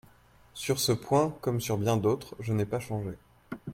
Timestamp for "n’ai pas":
2.53-2.79